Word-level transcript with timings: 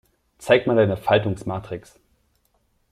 Zeig 0.39 0.65
mal 0.65 0.75
deine 0.75 0.97
Faltungsmatrix. 0.97 1.99